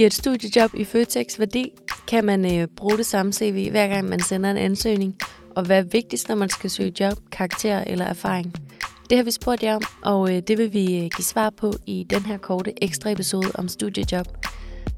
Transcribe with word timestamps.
Giver 0.00 0.06
et 0.06 0.14
studiejob 0.14 0.74
i 0.74 0.84
Føtex 0.84 1.38
værdi? 1.38 1.72
Kan 2.08 2.24
man 2.24 2.58
øh, 2.58 2.68
bruge 2.76 2.96
det 2.98 3.06
samme 3.06 3.32
CV, 3.32 3.70
hver 3.70 3.88
gang 3.88 4.08
man 4.08 4.20
sender 4.20 4.50
en 4.50 4.56
ansøgning? 4.56 5.16
Og 5.56 5.64
hvad 5.64 5.78
er 5.78 5.88
vigtigst, 5.92 6.28
når 6.28 6.34
man 6.34 6.48
skal 6.48 6.70
søge 6.70 6.92
job, 7.00 7.18
karakter 7.32 7.84
eller 7.86 8.04
erfaring? 8.04 8.54
Det 9.10 9.18
har 9.18 9.24
vi 9.24 9.30
spurgt 9.30 9.62
jer 9.62 9.76
om, 9.76 9.82
og 10.02 10.36
øh, 10.36 10.42
det 10.48 10.58
vil 10.58 10.72
vi 10.72 10.84
øh, 10.84 11.10
give 11.16 11.24
svar 11.24 11.50
på 11.50 11.72
i 11.86 12.06
den 12.10 12.22
her 12.22 12.38
korte 12.38 12.84
ekstra 12.84 13.10
episode 13.10 13.50
om 13.54 13.68
studiejob. 13.68 14.26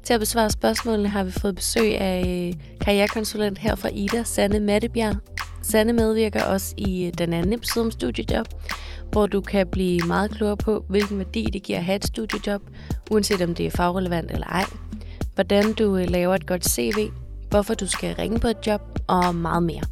Til 0.03 0.13
at 0.13 0.19
besvare 0.19 0.49
spørgsmålene 0.49 1.09
har 1.09 1.23
vi 1.23 1.31
fået 1.31 1.55
besøg 1.55 1.97
af 1.97 2.49
øh, 2.49 2.63
karrierekonsulent 2.81 3.57
her 3.57 3.75
fra 3.75 3.89
Ida, 3.93 4.23
Sanne 4.23 4.59
Mattebjerg. 4.59 5.15
Sanne 5.61 5.93
medvirker 5.93 6.43
også 6.43 6.73
i 6.77 7.05
øh, 7.05 7.13
den 7.17 7.33
anden 7.33 7.53
episode 7.53 7.85
om 7.85 7.91
studiejob, 7.91 8.47
hvor 9.11 9.27
du 9.27 9.41
kan 9.41 9.67
blive 9.67 9.99
meget 10.07 10.31
klogere 10.31 10.57
på, 10.57 10.85
hvilken 10.89 11.17
værdi 11.17 11.43
det 11.53 11.63
giver 11.63 11.79
at 11.79 11.85
have 11.85 11.95
et 11.95 12.05
studiejob, 12.05 12.61
uanset 13.11 13.41
om 13.41 13.55
det 13.55 13.65
er 13.65 13.71
fagrelevant 13.71 14.31
eller 14.31 14.47
ej. 14.47 14.65
Hvordan 15.35 15.73
du 15.73 15.97
øh, 15.97 16.09
laver 16.09 16.35
et 16.35 16.47
godt 16.47 16.69
CV, 16.69 17.09
hvorfor 17.49 17.73
du 17.73 17.87
skal 17.87 18.15
ringe 18.15 18.39
på 18.39 18.47
et 18.47 18.67
job 18.67 18.81
og 19.07 19.35
meget 19.35 19.63
mere. 19.63 19.83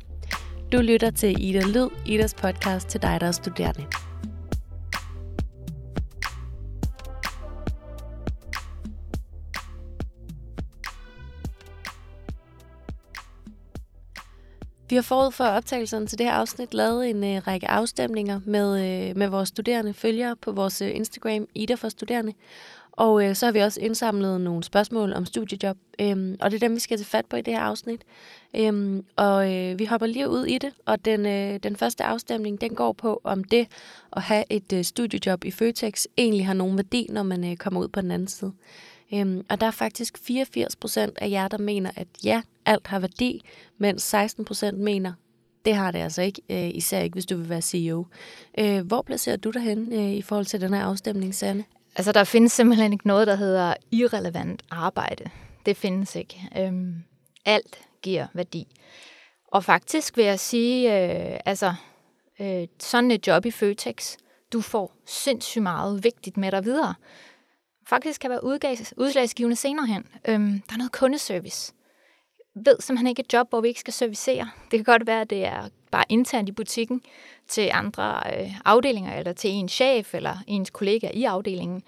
Du 0.71 0.77
lytter 0.77 1.11
til 1.11 1.49
Ida 1.49 1.59
Lyd, 1.59 1.89
Idas 2.05 2.33
podcast 2.33 2.87
til 2.87 3.01
dig, 3.01 3.17
der 3.21 3.27
er 3.27 3.31
studerende. 3.31 3.85
Vi 14.89 14.95
har 14.95 15.01
forud 15.01 15.31
for 15.31 15.43
optagelserne 15.43 16.07
til 16.07 16.17
det 16.17 16.25
her 16.25 16.33
afsnit 16.33 16.73
lavet 16.73 17.09
en 17.09 17.23
øh, 17.23 17.47
række 17.47 17.69
afstemninger 17.69 18.39
med, 18.45 18.69
øh, 19.09 19.17
med 19.17 19.27
vores 19.27 19.49
studerende 19.49 19.93
følgere 19.93 20.35
på 20.35 20.51
vores 20.51 20.81
øh, 20.81 20.95
Instagram, 20.95 21.47
Ida 21.55 21.73
for 21.73 21.89
Studerende. 21.89 22.33
Og 22.91 23.25
øh, 23.25 23.35
så 23.35 23.45
har 23.45 23.53
vi 23.53 23.59
også 23.59 23.81
indsamlet 23.81 24.41
nogle 24.41 24.63
spørgsmål 24.63 25.13
om 25.13 25.25
studiejob, 25.25 25.77
øhm, 25.99 26.37
og 26.39 26.51
det 26.51 26.55
er 26.63 26.67
dem, 26.67 26.75
vi 26.75 26.79
skal 26.79 26.97
tage 26.97 27.05
fat 27.05 27.25
på 27.25 27.35
i 27.35 27.41
det 27.41 27.53
her 27.53 27.61
afsnit. 27.61 28.01
Øhm, 28.55 29.05
og 29.15 29.53
øh, 29.53 29.79
vi 29.79 29.85
hopper 29.85 30.07
lige 30.07 30.29
ud 30.29 30.45
i 30.45 30.57
det, 30.57 30.73
og 30.85 31.05
den, 31.05 31.25
øh, 31.25 31.59
den 31.63 31.75
første 31.75 32.03
afstemning, 32.03 32.61
den 32.61 32.75
går 32.75 32.93
på, 32.93 33.21
om 33.23 33.43
det 33.43 33.67
at 34.15 34.21
have 34.21 34.43
et 34.49 34.73
øh, 34.73 34.83
studiejob 34.83 35.43
i 35.45 35.51
Føtex 35.51 36.05
egentlig 36.17 36.45
har 36.45 36.53
nogen 36.53 36.77
værdi, 36.77 37.07
når 37.09 37.23
man 37.23 37.51
øh, 37.51 37.57
kommer 37.57 37.79
ud 37.79 37.87
på 37.87 38.01
den 38.01 38.11
anden 38.11 38.27
side. 38.27 38.51
Øhm, 39.13 39.45
og 39.49 39.61
der 39.61 39.67
er 39.67 39.71
faktisk 39.71 40.17
84 40.17 40.75
procent 40.75 41.17
af 41.17 41.29
jer, 41.29 41.47
der 41.47 41.57
mener, 41.57 41.91
at 41.95 42.07
ja, 42.23 42.41
alt 42.65 42.87
har 42.87 42.99
værdi, 42.99 43.41
mens 43.77 44.03
16 44.03 44.45
procent 44.45 44.79
mener, 44.79 45.13
det 45.65 45.75
har 45.75 45.91
det 45.91 45.99
altså 45.99 46.21
ikke, 46.21 46.41
øh, 46.49 46.69
især 46.75 46.99
ikke, 46.99 47.13
hvis 47.13 47.25
du 47.25 47.37
vil 47.37 47.49
være 47.49 47.61
CEO. 47.61 48.05
Øh, 48.59 48.87
hvor 48.87 49.01
placerer 49.01 49.37
du 49.37 49.51
dig 49.51 49.61
hen 49.61 49.93
øh, 49.93 50.11
i 50.11 50.21
forhold 50.21 50.45
til 50.45 50.61
den 50.61 50.73
her 50.73 50.81
afstemning, 50.81 51.35
Sanne? 51.35 51.63
Altså, 51.95 52.11
der 52.11 52.23
findes 52.23 52.51
simpelthen 52.51 52.93
ikke 52.93 53.07
noget, 53.07 53.27
der 53.27 53.35
hedder 53.35 53.73
irrelevant 53.91 54.63
arbejde. 54.69 55.29
Det 55.65 55.77
findes 55.77 56.15
ikke. 56.15 56.49
Øhm, 56.57 57.03
alt 57.45 57.79
giver 58.01 58.27
værdi. 58.33 58.67
Og 59.47 59.63
faktisk 59.63 60.17
vil 60.17 60.25
jeg 60.25 60.39
sige, 60.39 61.03
øh, 61.33 61.39
altså, 61.45 61.73
øh, 62.39 62.67
sådan 62.79 63.11
et 63.11 63.27
job 63.27 63.45
i 63.45 63.51
Føtex, 63.51 64.17
du 64.53 64.61
får 64.61 64.95
sindssygt 65.05 65.63
meget 65.63 66.03
vigtigt 66.03 66.37
med 66.37 66.51
dig 66.51 66.65
videre. 66.65 66.95
Faktisk 67.87 68.21
kan 68.21 68.29
være 68.29 68.43
udslagsgivende 68.97 69.55
senere 69.55 69.87
hen. 69.87 70.05
Øhm, 70.27 70.61
der 70.61 70.73
er 70.73 70.77
noget 70.77 70.91
kundeservice. 70.91 71.73
Jeg 72.55 72.65
ved 72.65 72.75
simpelthen 72.79 73.07
ikke 73.07 73.19
et 73.19 73.33
job, 73.33 73.49
hvor 73.49 73.61
vi 73.61 73.67
ikke 73.67 73.79
skal 73.79 73.93
servicere. 73.93 74.49
Det 74.71 74.77
kan 74.77 74.83
godt 74.83 75.07
være, 75.07 75.21
at 75.21 75.29
det 75.29 75.45
er 75.45 75.69
bare 75.91 76.05
internt 76.09 76.49
i 76.49 76.51
butikken 76.51 77.01
til 77.51 77.69
andre 77.73 78.21
øh, 78.33 78.51
afdelinger, 78.65 79.17
eller 79.17 79.33
til 79.33 79.49
en 79.49 79.69
chef, 79.69 80.15
eller 80.15 80.37
ens 80.47 80.69
kollega 80.69 81.09
i 81.13 81.23
afdelingen. 81.23 81.83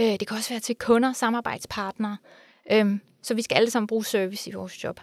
Øh, 0.00 0.06
det 0.06 0.28
kan 0.28 0.36
også 0.36 0.50
være 0.50 0.60
til 0.60 0.76
kunder, 0.76 1.12
samarbejdspartnere. 1.12 2.16
Øh, 2.72 2.98
så 3.22 3.34
vi 3.34 3.42
skal 3.42 3.54
alle 3.56 3.70
sammen 3.70 3.86
bruge 3.86 4.04
service 4.04 4.50
i 4.50 4.52
vores 4.52 4.84
job. 4.84 5.00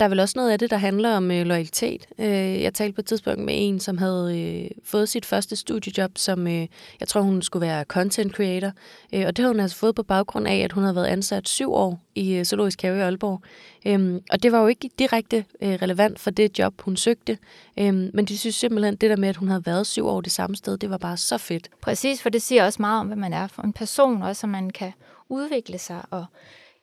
Der 0.00 0.04
er 0.04 0.08
vel 0.08 0.20
også 0.20 0.38
noget 0.38 0.50
af 0.50 0.58
det, 0.58 0.70
der 0.70 0.76
handler 0.76 1.16
om 1.16 1.30
øh, 1.30 1.46
loyalitet. 1.46 2.06
Øh, 2.18 2.62
jeg 2.62 2.74
talte 2.74 2.94
på 2.94 3.00
et 3.00 3.06
tidspunkt 3.06 3.40
med 3.40 3.54
en, 3.56 3.80
som 3.80 3.98
havde 3.98 4.40
øh, 4.40 4.70
fået 4.84 5.08
sit 5.08 5.26
første 5.26 5.56
studiejob, 5.56 6.10
som 6.18 6.46
øh, 6.46 6.66
jeg 7.00 7.08
tror, 7.08 7.20
hun 7.20 7.42
skulle 7.42 7.66
være 7.66 7.84
content 7.84 8.32
creator. 8.32 8.72
Øh, 9.14 9.24
og 9.26 9.36
det 9.36 9.42
havde 9.42 9.54
hun 9.54 9.60
altså 9.60 9.76
fået 9.76 9.94
på 9.94 10.02
baggrund 10.02 10.48
af, 10.48 10.56
at 10.56 10.72
hun 10.72 10.82
havde 10.82 10.96
været 10.96 11.06
ansat 11.06 11.48
syv 11.48 11.72
år 11.72 12.00
i 12.14 12.34
øh, 12.34 12.44
Zoologisk 12.44 12.82
Have 12.82 12.98
i 12.98 13.00
Aalborg. 13.00 13.42
Øh, 13.86 14.20
og 14.30 14.42
det 14.42 14.52
var 14.52 14.60
jo 14.60 14.66
ikke 14.66 14.90
direkte 14.98 15.44
øh, 15.62 15.72
relevant 15.82 16.20
for 16.20 16.30
det 16.30 16.58
job, 16.58 16.80
hun 16.80 16.96
søgte. 16.96 17.38
Øh, 17.78 17.94
men 17.94 18.24
de 18.24 18.38
synes 18.38 18.54
simpelthen, 18.54 18.96
det 18.96 19.10
der 19.10 19.16
med, 19.16 19.28
at 19.28 19.36
hun 19.36 19.48
havde 19.48 19.66
været 19.66 19.86
syv 19.86 20.06
år 20.06 20.20
det 20.20 20.32
samme 20.32 20.56
sted, 20.56 20.78
det 20.78 20.90
var 20.90 20.98
bare 20.98 21.16
så 21.16 21.38
fedt. 21.38 21.68
Præcis, 21.82 22.22
for 22.22 22.28
det 22.28 22.42
siger 22.42 22.64
også 22.64 22.82
meget 22.82 23.00
om, 23.00 23.06
hvad 23.06 23.16
man 23.16 23.32
er 23.32 23.46
for 23.46 23.62
en 23.62 23.72
person, 23.72 24.22
også 24.22 24.40
så 24.40 24.46
man 24.46 24.70
kan 24.70 24.92
udvikle 25.28 25.78
sig 25.78 26.02
og 26.10 26.24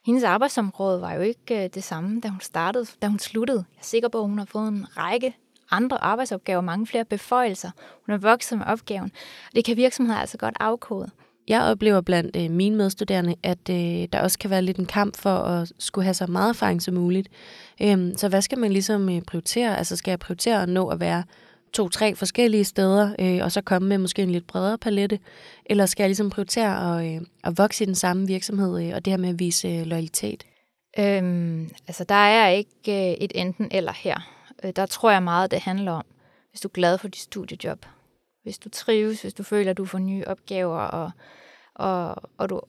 hendes 0.05 0.23
arbejdsområde 0.23 1.01
var 1.01 1.13
jo 1.13 1.21
ikke 1.21 1.63
øh, 1.63 1.69
det 1.73 1.83
samme, 1.83 2.21
da 2.21 2.27
hun 2.27 2.41
startede, 2.41 2.85
da 3.01 3.07
hun 3.07 3.19
sluttede. 3.19 3.65
Jeg 3.73 3.79
er 3.79 3.85
sikker 3.85 4.07
på, 4.09 4.19
at 4.19 4.27
hun 4.27 4.37
har 4.37 4.45
fået 4.45 4.67
en 4.67 4.97
række 4.97 5.35
andre 5.71 6.03
arbejdsopgaver, 6.03 6.61
mange 6.61 6.87
flere 6.87 7.05
beføjelser. 7.05 7.71
Hun 8.05 8.13
har 8.13 8.17
vokset 8.17 8.57
med 8.57 8.65
opgaven. 8.65 9.11
Det 9.55 9.65
kan 9.65 9.77
virksomheder 9.77 10.19
altså 10.19 10.37
godt 10.37 10.55
afkode. 10.59 11.09
Jeg 11.47 11.61
oplever 11.61 12.01
blandt 12.01 12.35
øh, 12.35 12.51
mine 12.51 12.75
medstuderende, 12.75 13.35
at 13.43 13.69
øh, 13.69 14.07
der 14.13 14.21
også 14.21 14.39
kan 14.39 14.49
være 14.49 14.61
lidt 14.61 14.77
en 14.77 14.85
kamp 14.85 15.17
for 15.17 15.35
at 15.35 15.71
skulle 15.79 16.05
have 16.05 16.13
så 16.13 16.27
meget 16.27 16.49
erfaring 16.49 16.81
som 16.81 16.93
muligt. 16.93 17.29
Øhm, 17.81 18.17
så 18.17 18.29
hvad 18.29 18.41
skal 18.41 18.57
man 18.57 18.71
ligesom 18.71 19.09
øh, 19.09 19.21
prioritere? 19.21 19.77
Altså 19.77 19.95
skal 19.95 20.11
jeg 20.11 20.19
prioritere 20.19 20.63
at 20.63 20.69
nå 20.69 20.87
at 20.87 20.99
være 20.99 21.23
to-tre 21.73 22.15
forskellige 22.15 22.63
steder, 22.63 23.15
øh, 23.19 23.39
og 23.43 23.51
så 23.51 23.61
komme 23.61 23.89
med 23.89 23.97
måske 23.97 24.21
en 24.21 24.31
lidt 24.31 24.47
bredere 24.47 24.77
palette? 24.77 25.19
Eller 25.65 25.85
skal 25.85 26.03
jeg 26.03 26.09
ligesom 26.09 26.29
prioritere 26.29 27.01
at, 27.01 27.15
øh, 27.15 27.21
at 27.43 27.57
vokse 27.57 27.83
i 27.83 27.87
den 27.87 27.95
samme 27.95 28.27
virksomhed, 28.27 28.83
øh, 28.83 28.95
og 28.95 29.05
det 29.05 29.11
her 29.11 29.17
med 29.17 29.29
at 29.29 29.39
vise 29.39 29.67
øh, 29.67 29.85
loyalitet? 29.85 30.45
Øhm, 30.99 31.69
altså, 31.87 32.03
der 32.03 32.15
er 32.15 32.49
ikke 32.49 33.11
øh, 33.11 33.13
et 33.13 33.31
enten 33.35 33.67
eller 33.71 33.93
her. 33.95 34.19
Øh, 34.63 34.71
der 34.75 34.85
tror 34.85 35.11
jeg 35.11 35.23
meget, 35.23 35.51
det 35.51 35.59
handler 35.59 35.91
om, 35.91 36.05
hvis 36.49 36.61
du 36.61 36.67
er 36.67 36.73
glad 36.73 36.97
for 36.97 37.07
dit 37.07 37.21
studiejob. 37.21 37.85
Hvis 38.43 38.57
du 38.57 38.69
trives, 38.69 39.21
hvis 39.21 39.33
du 39.33 39.43
føler, 39.43 39.71
at 39.71 39.77
du 39.77 39.85
får 39.85 39.99
nye 39.99 40.23
opgaver, 40.27 40.79
og, 40.79 41.11
og, 41.75 42.15
og, 42.37 42.49
du, 42.49 42.61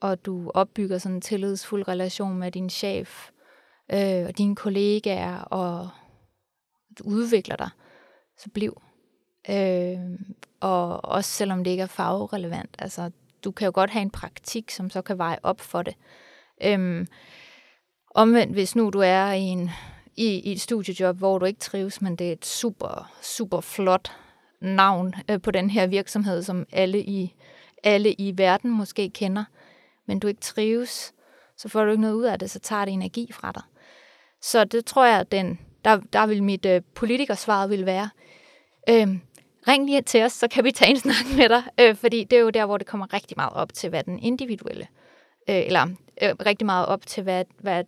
og 0.00 0.26
du 0.26 0.50
opbygger 0.54 0.98
sådan 0.98 1.14
en 1.14 1.20
tillidsfuld 1.20 1.88
relation 1.88 2.38
med 2.38 2.52
din 2.52 2.70
chef 2.70 3.30
øh, 3.92 4.26
og 4.26 4.38
dine 4.38 4.56
kollegaer, 4.56 5.38
og 5.40 5.88
du 6.98 7.04
udvikler 7.06 7.56
dig, 7.56 7.70
så 8.38 8.50
bliv. 8.54 8.82
Øh, 9.50 9.98
og 10.60 11.04
også 11.04 11.30
selvom 11.30 11.64
det 11.64 11.70
ikke 11.70 11.82
er 11.82 11.86
fagrelevant. 11.86 12.76
Altså, 12.78 13.10
du 13.44 13.50
kan 13.50 13.66
jo 13.66 13.72
godt 13.74 13.90
have 13.90 14.02
en 14.02 14.10
praktik, 14.10 14.70
som 14.70 14.90
så 14.90 15.02
kan 15.02 15.18
veje 15.18 15.38
op 15.42 15.60
for 15.60 15.82
det. 15.82 15.94
Øh, 16.62 17.06
omvendt, 18.14 18.52
hvis 18.52 18.76
nu 18.76 18.90
du 18.90 18.98
er 18.98 19.32
i, 19.32 19.40
en, 19.40 19.70
i, 20.16 20.26
i 20.26 20.52
et 20.52 20.60
studiejob, 20.60 21.16
hvor 21.16 21.38
du 21.38 21.46
ikke 21.46 21.60
trives, 21.60 22.02
men 22.02 22.16
det 22.16 22.28
er 22.28 22.32
et 22.32 22.46
super, 22.46 23.12
super 23.22 23.60
flot 23.60 24.12
navn 24.60 25.14
øh, 25.30 25.40
på 25.40 25.50
den 25.50 25.70
her 25.70 25.86
virksomhed, 25.86 26.42
som 26.42 26.66
alle 26.72 27.02
i, 27.02 27.34
alle 27.84 28.12
i 28.12 28.38
verden 28.38 28.70
måske 28.70 29.10
kender, 29.10 29.44
men 30.06 30.18
du 30.18 30.26
ikke 30.26 30.40
trives, 30.40 31.14
så 31.56 31.68
får 31.68 31.84
du 31.84 31.90
ikke 31.90 32.00
noget 32.00 32.14
ud 32.14 32.24
af 32.24 32.38
det, 32.38 32.50
så 32.50 32.58
tager 32.58 32.84
det 32.84 32.94
energi 32.94 33.32
fra 33.32 33.52
dig. 33.52 33.62
Så 34.42 34.64
det 34.64 34.84
tror 34.84 35.06
jeg, 35.06 35.32
den, 35.32 35.58
der, 35.84 36.00
der 36.12 36.26
vil 36.26 36.42
mit 36.42 36.66
øh, 36.66 36.82
politikersvar 36.94 37.66
vil 37.66 37.86
være, 37.86 38.10
øh, 38.88 39.18
ring 39.68 39.86
lige 39.86 40.02
til 40.02 40.22
os, 40.22 40.32
så 40.32 40.48
kan 40.48 40.64
vi 40.64 40.72
tage 40.72 40.90
en 40.90 40.98
snak 40.98 41.36
med 41.36 41.48
dig, 41.48 41.62
øh, 41.80 41.96
fordi 41.96 42.24
det 42.24 42.36
er 42.36 42.40
jo 42.40 42.50
der, 42.50 42.66
hvor 42.66 42.78
det 42.78 42.86
kommer 42.86 43.12
rigtig 43.12 43.36
meget 43.36 43.52
op 43.52 43.72
til, 43.74 43.90
hvad 43.90 44.04
den 44.04 44.18
individuelle, 44.18 44.88
øh, 45.50 45.66
eller 45.66 45.86
øh, 46.22 46.34
rigtig 46.46 46.66
meget 46.66 46.86
op 46.86 47.06
til, 47.06 47.22
hvad, 47.22 47.44
hvad 47.58 47.84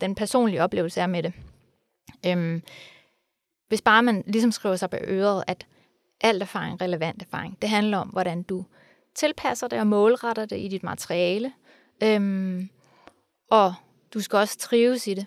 den 0.00 0.14
personlige 0.14 0.62
oplevelse 0.62 1.00
er 1.00 1.06
med 1.06 1.22
det. 1.22 1.32
Øh, 2.26 2.60
hvis 3.68 3.82
bare 3.82 4.02
man 4.02 4.24
ligesom 4.26 4.52
skriver 4.52 4.76
sig 4.76 4.90
på 4.90 4.96
øret, 5.00 5.44
at 5.46 5.66
alt 6.20 6.42
erfaring, 6.42 6.80
relevant 6.80 7.22
erfaring, 7.22 7.62
det 7.62 7.70
handler 7.70 7.98
om, 7.98 8.08
hvordan 8.08 8.42
du 8.42 8.64
tilpasser 9.14 9.68
det 9.68 9.80
og 9.80 9.86
målretter 9.86 10.46
det 10.46 10.58
i 10.58 10.68
dit 10.68 10.82
materiale, 10.82 11.52
øhm, 12.02 12.68
og 13.50 13.74
du 14.14 14.20
skal 14.20 14.36
også 14.36 14.58
trives 14.58 15.06
i 15.06 15.14
det. 15.14 15.26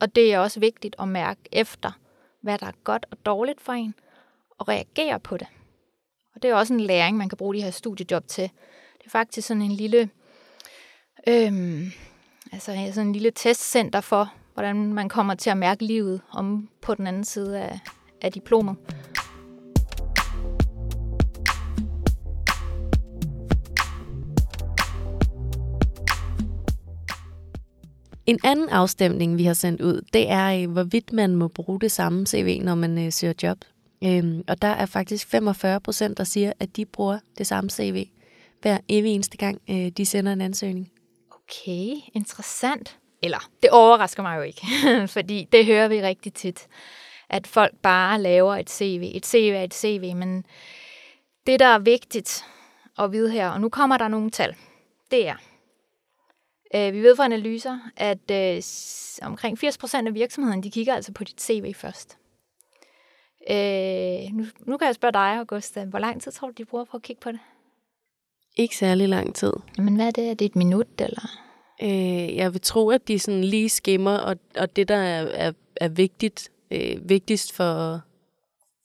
Og 0.00 0.14
det 0.14 0.34
er 0.34 0.38
også 0.38 0.60
vigtigt 0.60 0.96
at 0.98 1.08
mærke 1.08 1.40
efter, 1.52 1.92
hvad 2.42 2.58
der 2.58 2.66
er 2.66 2.72
godt 2.84 3.06
og 3.10 3.26
dårligt 3.26 3.60
for 3.60 3.72
en, 3.72 3.94
og 4.58 4.68
reagere 4.68 5.20
på 5.20 5.36
det. 5.36 5.46
Og 6.34 6.42
det 6.42 6.50
er 6.50 6.54
også 6.54 6.74
en 6.74 6.80
læring, 6.80 7.16
man 7.16 7.28
kan 7.28 7.38
bruge 7.38 7.54
de 7.54 7.62
her 7.62 7.70
studiejob 7.70 8.26
til. 8.26 8.50
Det 8.98 9.06
er 9.06 9.10
faktisk 9.10 9.48
sådan 9.48 9.62
en 9.62 9.72
lille, 9.72 10.10
øhm, 11.28 11.92
altså 12.52 12.90
sådan 12.92 13.06
en 13.06 13.12
lille 13.12 13.30
testcenter 13.30 14.00
for, 14.00 14.32
hvordan 14.54 14.92
man 14.92 15.08
kommer 15.08 15.34
til 15.34 15.50
at 15.50 15.56
mærke 15.56 15.84
livet 15.84 16.20
om 16.32 16.68
på 16.80 16.94
den 16.94 17.06
anden 17.06 17.24
side 17.24 17.60
af, 17.60 17.78
af 18.22 18.32
diplomet. 18.32 18.76
En 28.26 28.38
anden 28.44 28.68
afstemning, 28.68 29.38
vi 29.38 29.44
har 29.44 29.54
sendt 29.54 29.80
ud, 29.80 30.02
det 30.12 30.30
er, 30.30 30.62
øh, 30.62 30.70
hvorvidt 30.70 31.12
man 31.12 31.36
må 31.36 31.48
bruge 31.48 31.80
det 31.80 31.92
samme 31.92 32.26
CV, 32.26 32.60
når 32.62 32.74
man 32.74 32.98
øh, 33.06 33.12
søger 33.12 33.34
job. 33.42 33.58
Øhm, 34.04 34.44
og 34.48 34.62
der 34.62 34.68
er 34.68 34.86
faktisk 34.86 35.28
45 35.28 35.80
procent, 35.80 36.18
der 36.18 36.24
siger, 36.24 36.52
at 36.60 36.76
de 36.76 36.84
bruger 36.84 37.18
det 37.38 37.46
samme 37.46 37.70
CV 37.70 38.08
hver 38.62 38.78
evig 38.88 39.14
eneste 39.14 39.36
gang, 39.36 39.60
øh, 39.70 39.88
de 39.88 40.06
sender 40.06 40.32
en 40.32 40.40
ansøgning. 40.40 40.92
Okay, 41.30 41.96
interessant. 42.14 42.98
Eller, 43.22 43.50
det 43.62 43.70
overrasker 43.70 44.22
mig 44.22 44.36
jo 44.36 44.42
ikke, 44.42 44.66
fordi 45.16 45.48
det 45.52 45.66
hører 45.66 45.88
vi 45.88 46.02
rigtig 46.02 46.34
tit, 46.34 46.66
at 47.28 47.46
folk 47.46 47.74
bare 47.82 48.20
laver 48.20 48.56
et 48.56 48.70
CV. 48.70 49.12
Et 49.14 49.26
CV 49.26 49.52
er 49.54 49.62
et 49.62 49.74
CV, 49.74 50.14
men 50.16 50.44
det, 51.46 51.60
der 51.60 51.66
er 51.66 51.78
vigtigt 51.78 52.44
at 52.98 53.12
vide 53.12 53.30
her, 53.30 53.48
og 53.48 53.60
nu 53.60 53.68
kommer 53.68 53.96
der 53.96 54.08
nogle 54.08 54.30
tal, 54.30 54.56
det 55.10 55.28
er, 55.28 55.36
øh, 56.74 56.92
vi 56.92 57.02
ved 57.02 57.16
fra 57.16 57.24
analyser, 57.24 57.78
at 57.96 58.30
øh, 58.30 58.62
omkring 59.22 59.58
80% 59.64 60.06
af 60.06 60.14
virksomheden, 60.14 60.62
de 60.62 60.70
kigger 60.70 60.94
altså 60.94 61.12
på 61.12 61.24
dit 61.24 61.42
CV 61.42 61.74
først. 61.74 62.18
Øh, 63.50 64.36
nu, 64.36 64.44
nu 64.66 64.76
kan 64.76 64.86
jeg 64.86 64.94
spørge 64.94 65.12
dig, 65.12 65.38
Augusta, 65.38 65.84
hvor 65.84 65.98
lang 65.98 66.22
tid 66.22 66.32
tror 66.32 66.48
du, 66.48 66.54
de 66.58 66.64
bruger 66.64 66.84
på 66.84 66.96
at 66.96 67.02
kigge 67.02 67.20
på 67.20 67.32
det? 67.32 67.40
Ikke 68.56 68.76
særlig 68.76 69.08
lang 69.08 69.34
tid. 69.34 69.52
Men 69.78 69.94
hvad 69.94 70.06
er 70.06 70.10
det? 70.10 70.30
Er 70.30 70.34
det 70.34 70.44
et 70.44 70.56
minut, 70.56 70.86
eller? 70.98 71.28
Øh, 71.82 72.36
jeg 72.36 72.52
vil 72.52 72.60
tro, 72.60 72.90
at 72.90 73.08
de 73.08 73.18
sådan 73.18 73.44
lige 73.44 73.68
skimmer, 73.68 74.16
og, 74.16 74.36
og 74.58 74.76
det, 74.76 74.88
der 74.88 74.96
er, 74.96 75.22
er, 75.22 75.52
er 75.76 75.88
vigtigt, 75.88 76.50
øh, 76.70 77.08
vigtigst 77.08 77.52
for, 77.52 78.00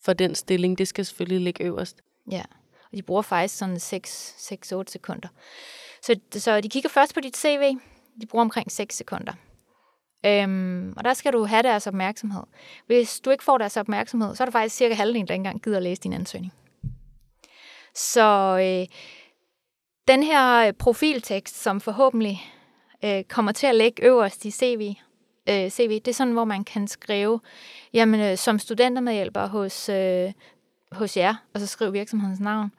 for 0.03 0.13
den 0.13 0.35
stilling, 0.35 0.77
det 0.77 0.87
skal 0.87 1.05
selvfølgelig 1.05 1.41
ligge 1.41 1.63
øverst. 1.63 1.97
Ja, 2.31 2.43
og 2.91 2.97
de 2.97 3.01
bruger 3.01 3.21
faktisk 3.21 3.57
sådan 3.57 3.75
6-8 3.75 4.83
sekunder. 4.87 5.27
Så, 6.01 6.19
så 6.31 6.61
de 6.61 6.69
kigger 6.69 6.89
først 6.89 7.13
på 7.13 7.19
dit 7.19 7.37
CV, 7.37 7.61
de 8.21 8.25
bruger 8.25 8.45
omkring 8.45 8.71
6 8.71 8.95
sekunder. 8.95 9.33
Øhm, 10.25 10.93
og 10.97 11.03
der 11.03 11.13
skal 11.13 11.33
du 11.33 11.45
have 11.45 11.63
deres 11.63 11.87
opmærksomhed. 11.87 12.43
Hvis 12.87 13.19
du 13.19 13.29
ikke 13.29 13.43
får 13.43 13.57
deres 13.57 13.77
opmærksomhed, 13.77 14.35
så 14.35 14.43
er 14.43 14.45
det 14.45 14.53
faktisk 14.53 14.75
cirka 14.75 14.93
halvdelen, 14.93 15.27
der 15.27 15.33
ikke 15.33 15.39
engang 15.39 15.61
gider 15.61 15.77
at 15.77 15.83
læse 15.83 16.01
din 16.01 16.13
ansøgning. 16.13 16.53
Så 17.95 18.57
øh, 18.61 18.97
den 20.07 20.23
her 20.23 20.67
øh, 20.67 20.73
profiltekst, 20.73 21.61
som 21.61 21.81
forhåbentlig 21.81 22.41
øh, 23.05 23.23
kommer 23.23 23.51
til 23.51 23.67
at 23.67 23.75
ligge 23.75 24.03
øverst 24.03 24.45
i 24.45 24.51
CV, 24.51 24.93
øh, 25.49 25.69
CV, 25.69 25.89
det 25.89 26.07
er 26.07 26.13
sådan, 26.13 26.33
hvor 26.33 26.45
man 26.45 26.63
kan 26.63 26.87
skrive, 26.87 27.39
jamen 27.93 28.19
øh, 28.19 28.37
som 28.37 28.59
studentermedhjælper 28.59 29.47
hos, 29.47 29.89
øh, 29.89 30.31
hos 30.91 31.17
jer, 31.17 31.35
og 31.53 31.59
så 31.59 31.67
skrive 31.67 31.91
virksomhedens 31.91 32.39
navn, 32.39 32.71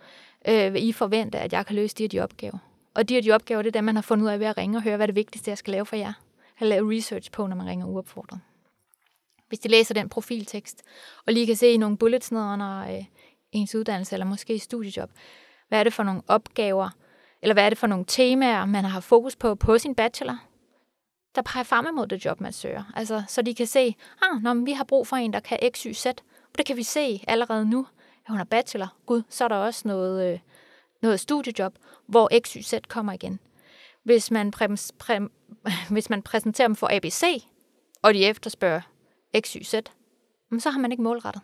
øh, 0.49 0.75
vil 0.75 0.89
I 0.89 0.93
forvente, 0.93 1.39
at 1.39 1.53
jeg 1.53 1.67
kan 1.67 1.77
løse 1.77 1.97
de 1.97 2.03
her 2.03 2.09
de 2.09 2.21
opgaver. 2.21 2.59
Og 2.95 3.09
de 3.09 3.15
her 3.15 3.23
de 3.23 3.33
opgaver, 3.33 3.63
det 3.63 3.69
er 3.69 3.79
dem, 3.79 3.85
man 3.85 3.95
har 3.95 4.03
fundet 4.03 4.25
ud 4.25 4.31
af 4.31 4.41
ved 4.41 4.47
at 4.47 4.59
ringe 4.59 4.79
og 4.79 4.83
høre, 4.83 4.97
hvad 4.97 5.07
det 5.07 5.15
vigtigste, 5.15 5.49
jeg 5.49 5.59
skal 5.59 5.73
lave 5.73 5.87
for 5.87 5.97
jer. 5.97 6.13
Eller 6.61 6.77
lave 6.77 6.97
research 6.97 7.31
på, 7.31 7.47
når 7.47 7.57
man 7.57 7.67
ringer 7.67 7.87
uopfordret. 7.87 8.41
Hvis 9.49 9.59
de 9.59 9.69
læser 9.69 9.95
den 9.95 10.09
profiltekst, 10.09 10.83
og 11.27 11.33
lige 11.33 11.47
kan 11.47 11.57
se 11.57 11.77
nogle 11.77 11.97
bullets 11.97 12.33
ned 12.33 12.41
under 12.41 12.97
øh, 12.97 13.05
ens 13.53 13.75
uddannelse, 13.75 14.15
eller 14.15 14.27
måske 14.27 14.59
studiejob, 14.59 15.11
hvad 15.69 15.81
er 15.81 15.85
det 15.85 15.93
for 15.93 16.03
nogle 16.03 16.23
opgaver, 16.27 16.91
eller 17.43 17.55
hvad 17.55 17.65
er 17.65 17.69
det 17.69 17.79
for 17.79 17.87
nogle 17.87 18.05
temaer, 18.09 18.65
man 18.65 18.85
har 18.85 19.01
fokus 19.01 19.37
på 19.37 19.55
på 19.55 19.79
sin 19.79 19.95
bachelor, 19.95 20.39
der 21.35 21.43
peger 21.43 21.65
frem 21.65 21.87
imod 21.87 22.07
det 22.07 22.25
job, 22.25 22.41
man 22.41 22.53
søger. 22.53 22.93
Altså, 22.97 23.23
så 23.29 23.43
de 23.43 23.55
kan 23.55 23.67
se, 23.67 23.95
ah, 24.23 24.43
når 24.43 24.55
vi 24.55 24.73
har 24.73 24.85
brug 24.85 25.07
for 25.07 25.17
en, 25.17 25.33
der 25.33 25.41
kan 25.41 25.59
X, 25.75 25.83
Y, 25.83 25.93
Z. 25.93 26.07
Og 26.07 26.59
Det 26.59 26.67
kan 26.67 26.77
vi 26.77 26.83
se 26.83 27.25
allerede 27.29 27.71
nu. 27.71 27.87
Hun 28.29 28.41
er 28.41 28.45
bachelor. 28.45 28.95
Gud, 29.07 29.23
så 29.29 29.45
er 29.45 29.49
der 29.49 29.57
også 29.57 29.89
noget, 29.89 30.33
øh, 30.33 30.39
noget 31.03 31.21
studiejob, 31.21 31.75
hvor 32.07 32.31
X, 32.41 32.53
Y, 32.53 32.63
Z 32.63 32.75
kommer 32.89 33.13
igen. 33.13 33.41
Hvis 34.05 34.31
man, 34.31 34.53
præ- 34.57 34.91
præ- 35.03 35.29
hvis 35.95 36.11
man 36.11 36.23
præsenterer 36.23 36.69
dem 36.69 36.77
for 36.77 36.89
ABC, 36.93 37.45
og 38.03 38.15
de 38.15 38.25
efterspørger 38.25 38.81
X, 39.41 39.53
Y, 39.53 39.65
Z, 39.65 39.75
så 40.59 40.71
har 40.71 40.81
man 40.81 40.91
ikke 40.93 41.03
målrettet. 41.03 41.43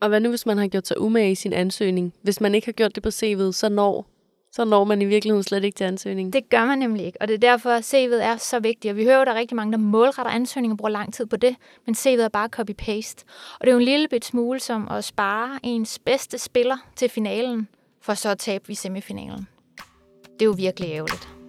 Og 0.00 0.08
hvad 0.08 0.20
nu, 0.20 0.28
hvis 0.28 0.46
man 0.46 0.58
har 0.58 0.68
gjort 0.68 0.86
sig 0.86 1.00
umage 1.00 1.30
i 1.30 1.34
sin 1.34 1.52
ansøgning? 1.52 2.14
Hvis 2.22 2.40
man 2.40 2.54
ikke 2.54 2.66
har 2.66 2.72
gjort 2.72 2.94
det 2.94 3.02
på 3.02 3.08
CV'et, 3.08 3.52
så 3.52 3.68
når 3.68 4.06
så 4.52 4.64
når 4.64 4.84
man 4.84 5.02
i 5.02 5.04
virkeligheden 5.04 5.42
slet 5.42 5.64
ikke 5.64 5.76
til 5.76 5.84
ansøgningen. 5.84 6.32
Det 6.32 6.48
gør 6.48 6.64
man 6.64 6.78
nemlig 6.78 7.06
ikke, 7.06 7.18
og 7.22 7.28
det 7.28 7.34
er 7.34 7.38
derfor, 7.38 7.70
at 7.70 7.94
CV'et 7.94 8.22
er 8.22 8.36
så 8.36 8.60
vigtigt. 8.60 8.90
Og 8.92 8.96
vi 8.96 9.04
hører 9.04 9.14
jo, 9.14 9.20
at 9.20 9.26
der 9.26 9.32
er 9.32 9.38
rigtig 9.38 9.56
mange, 9.56 9.72
der 9.72 9.78
målretter 9.78 10.32
ansøgninger 10.32 10.74
og 10.74 10.78
bruger 10.78 10.90
lang 10.90 11.14
tid 11.14 11.26
på 11.26 11.36
det, 11.36 11.56
men 11.86 11.94
CV'et 11.94 12.20
er 12.22 12.28
bare 12.28 12.48
copy-paste. 12.56 13.24
Og 13.54 13.60
det 13.60 13.68
er 13.68 13.72
jo 13.72 13.78
en 13.78 13.84
lille 13.84 14.08
bit 14.08 14.24
smule 14.24 14.60
som 14.60 14.88
at 14.88 15.04
spare 15.04 15.58
ens 15.62 15.98
bedste 15.98 16.38
spiller 16.38 16.76
til 16.96 17.08
finalen, 17.08 17.68
for 18.02 18.14
så 18.14 18.28
at 18.28 18.38
tabe 18.38 18.72
i 18.72 18.74
semifinalen. 18.74 19.48
Det 20.32 20.42
er 20.42 20.46
jo 20.46 20.54
virkelig 20.56 20.90
ærgerligt. 20.90 21.39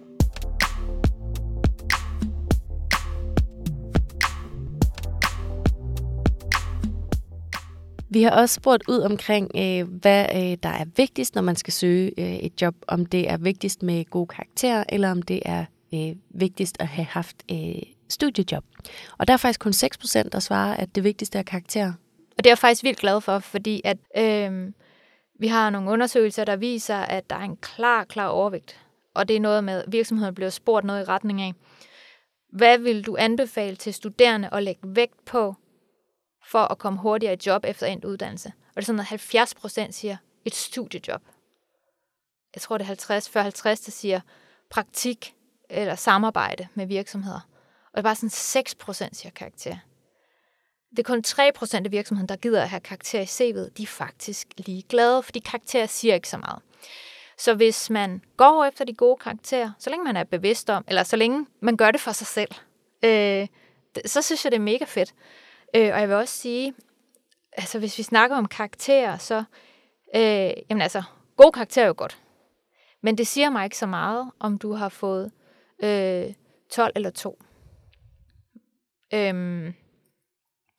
Vi 8.12 8.22
har 8.22 8.30
også 8.30 8.54
spurgt 8.54 8.82
ud 8.88 8.98
omkring, 8.98 9.50
øh, 9.56 10.00
hvad 10.00 10.26
øh, 10.34 10.58
der 10.62 10.68
er 10.68 10.84
vigtigst, 10.96 11.34
når 11.34 11.42
man 11.42 11.56
skal 11.56 11.72
søge 11.72 12.12
øh, 12.18 12.34
et 12.34 12.62
job. 12.62 12.74
Om 12.88 13.06
det 13.06 13.30
er 13.30 13.36
vigtigst 13.36 13.82
med 13.82 14.04
gode 14.04 14.26
karakterer, 14.26 14.84
eller 14.88 15.10
om 15.10 15.22
det 15.22 15.42
er 15.44 15.64
øh, 15.94 16.16
vigtigst 16.30 16.76
at 16.80 16.86
have 16.86 17.04
haft 17.04 17.36
øh, 17.50 17.82
studiejob. 18.08 18.64
Og 19.18 19.28
der 19.28 19.32
er 19.32 19.36
faktisk 19.36 19.60
kun 19.60 19.72
6%, 19.72 20.28
der 20.32 20.38
svarer, 20.38 20.76
at 20.76 20.94
det 20.94 21.04
vigtigste 21.04 21.38
er 21.38 21.42
karakterer. 21.42 21.92
Og 22.38 22.44
det 22.44 22.46
er 22.46 22.50
jeg 22.50 22.58
faktisk 22.58 22.84
vildt 22.84 22.98
glad 22.98 23.20
for, 23.20 23.38
fordi 23.38 23.80
at 23.84 23.98
øh, 24.16 24.72
vi 25.40 25.46
har 25.46 25.70
nogle 25.70 25.90
undersøgelser, 25.90 26.44
der 26.44 26.56
viser, 26.56 26.96
at 26.96 27.30
der 27.30 27.36
er 27.36 27.44
en 27.44 27.56
klar, 27.56 28.04
klar 28.04 28.28
overvægt. 28.28 28.80
Og 29.14 29.28
det 29.28 29.36
er 29.36 29.40
noget 29.40 29.64
med, 29.64 29.82
at 29.82 29.92
virksomheden 29.92 30.34
bliver 30.34 30.50
spurgt 30.50 30.86
noget 30.86 31.00
i 31.00 31.04
retning 31.04 31.42
af, 31.42 31.52
hvad 32.52 32.78
vil 32.78 33.06
du 33.06 33.16
anbefale 33.18 33.76
til 33.76 33.94
studerende 33.94 34.48
at 34.52 34.62
lægge 34.62 34.80
vægt 34.84 35.24
på, 35.24 35.54
for 36.52 36.72
at 36.72 36.78
komme 36.78 36.98
hurtigere 36.98 37.34
i 37.34 37.38
job 37.46 37.64
efter 37.64 37.86
endt 37.86 38.04
uddannelse. 38.04 38.48
Og 38.48 38.76
det 38.76 38.82
er 38.82 38.86
sådan, 38.86 39.00
at 39.00 39.06
70 39.06 39.54
procent 39.54 39.94
siger 39.94 40.16
et 40.44 40.54
studiejob. 40.54 41.22
Jeg 42.54 42.62
tror, 42.62 42.78
det 42.78 42.84
er 42.84 42.86
50, 42.86 43.28
40, 43.28 43.42
50, 43.42 43.80
der 43.80 43.90
siger 43.90 44.20
praktik 44.70 45.34
eller 45.70 45.94
samarbejde 45.94 46.68
med 46.74 46.86
virksomheder. 46.86 47.40
Og 47.84 47.92
det 47.92 47.98
er 47.98 48.02
bare 48.02 48.14
sådan 48.14 48.30
6 48.30 48.74
procent 48.74 49.16
siger 49.16 49.30
karakter. 49.30 49.76
Det 50.90 50.98
er 50.98 51.02
kun 51.02 51.22
3 51.22 51.52
procent 51.54 51.86
af 51.86 51.92
virksomheden, 51.92 52.28
der 52.28 52.36
gider 52.36 52.62
at 52.62 52.68
have 52.68 52.80
karakter 52.80 53.20
i 53.20 53.24
CV'et. 53.24 53.70
De 53.76 53.82
er 53.82 53.86
faktisk 53.86 54.48
lige 54.56 54.82
glade, 54.82 55.22
fordi 55.22 55.38
karakter 55.38 55.86
siger 55.86 56.14
ikke 56.14 56.28
så 56.28 56.38
meget. 56.38 56.62
Så 57.38 57.54
hvis 57.54 57.90
man 57.90 58.22
går 58.36 58.64
efter 58.64 58.84
de 58.84 58.94
gode 58.94 59.16
karakterer, 59.16 59.72
så 59.78 59.90
længe 59.90 60.04
man 60.04 60.16
er 60.16 60.24
bevidst 60.24 60.70
om, 60.70 60.84
eller 60.88 61.02
så 61.02 61.16
længe 61.16 61.46
man 61.60 61.76
gør 61.76 61.90
det 61.90 62.00
for 62.00 62.12
sig 62.12 62.26
selv, 62.26 62.50
øh, 63.02 63.48
så 64.06 64.22
synes 64.22 64.44
jeg, 64.44 64.52
det 64.52 64.58
er 64.58 64.62
mega 64.62 64.84
fedt. 64.84 65.14
Øh, 65.76 65.94
og 65.94 66.00
jeg 66.00 66.08
vil 66.08 66.16
også 66.16 66.34
sige, 66.34 66.74
altså 67.52 67.78
hvis 67.78 67.98
vi 67.98 68.02
snakker 68.02 68.36
om 68.36 68.48
karakterer, 68.48 69.18
så, 69.18 69.44
øh, 70.14 70.52
jamen 70.70 70.82
altså, 70.82 71.02
god 71.36 71.52
karakter 71.52 71.82
er 71.82 71.86
jo 71.86 71.94
godt. 71.96 72.18
Men 73.02 73.18
det 73.18 73.26
siger 73.26 73.50
mig 73.50 73.64
ikke 73.64 73.78
så 73.78 73.86
meget, 73.86 74.30
om 74.38 74.58
du 74.58 74.72
har 74.72 74.88
fået 74.88 75.32
øh, 75.82 76.34
12 76.70 76.92
eller 76.96 77.10
2. 77.10 77.42
Øhm, 79.14 79.74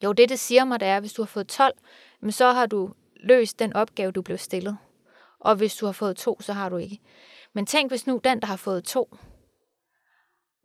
jo, 0.03 0.12
det 0.12 0.29
det 0.29 0.39
siger 0.39 0.65
mig, 0.65 0.79
det 0.79 0.88
er, 0.88 0.95
at 0.95 1.01
hvis 1.03 1.13
du 1.13 1.21
har 1.21 1.27
fået 1.27 1.47
12, 1.47 1.73
så 2.29 2.51
har 2.51 2.65
du 2.65 2.93
løst 3.15 3.59
den 3.59 3.73
opgave, 3.73 4.12
du 4.12 4.21
blev 4.21 4.38
stillet. 4.38 4.77
Og 5.39 5.55
hvis 5.55 5.75
du 5.75 5.85
har 5.85 5.93
fået 5.93 6.17
2, 6.17 6.41
så 6.41 6.53
har 6.53 6.69
du 6.69 6.77
ikke. 6.77 7.00
Men 7.53 7.65
tænk, 7.65 7.91
hvis 7.91 8.07
nu 8.07 8.21
den, 8.23 8.41
der 8.41 8.47
har 8.47 8.55
fået 8.55 8.83
2, 8.83 9.17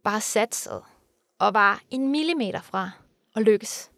bare 0.04 0.20
satsede 0.20 0.85
og 1.38 1.54
var 1.54 1.82
en 1.90 2.08
millimeter 2.08 2.61
fra 2.61 2.90
at 3.37 3.42
lykkes 3.42 3.90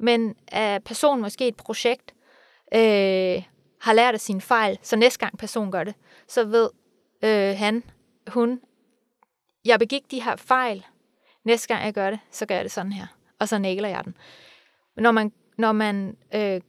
men 0.00 0.34
er 0.48 0.78
personen 0.78 1.22
måske 1.22 1.48
et 1.48 1.56
projekt, 1.56 2.14
øh, 2.74 3.42
har 3.80 3.92
lært 3.92 4.14
af 4.14 4.20
sine 4.20 4.40
fejl, 4.40 4.78
så 4.82 4.96
næste 4.96 5.18
gang 5.18 5.38
personen 5.38 5.72
gør 5.72 5.84
det, 5.84 5.94
så 6.28 6.44
ved 6.44 6.70
øh, 7.24 7.58
han, 7.58 7.82
hun, 8.26 8.60
jeg 9.64 9.78
begik 9.78 10.10
de 10.10 10.22
her 10.22 10.36
fejl, 10.36 10.86
næste 11.44 11.68
gang 11.68 11.84
jeg 11.84 11.94
gør 11.94 12.10
det, 12.10 12.20
så 12.30 12.46
gør 12.46 12.54
jeg 12.54 12.64
det 12.64 12.72
sådan 12.72 12.92
her, 12.92 13.06
og 13.38 13.48
så 13.48 13.58
nægler 13.58 13.88
jeg 13.88 14.04
den. 14.04 14.16
Når 14.96 15.10
man, 15.10 15.32
når 15.58 15.72
man 15.72 16.16
øh, 16.34 16.60